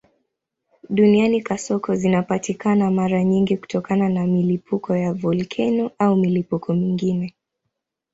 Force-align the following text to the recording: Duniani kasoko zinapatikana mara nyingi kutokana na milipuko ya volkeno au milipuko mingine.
Duniani 0.89 1.41
kasoko 1.41 1.95
zinapatikana 1.95 2.91
mara 2.91 3.23
nyingi 3.23 3.57
kutokana 3.57 4.09
na 4.09 4.27
milipuko 4.27 4.95
ya 4.95 5.13
volkeno 5.13 5.91
au 5.99 6.15
milipuko 6.15 6.73
mingine. 6.73 7.35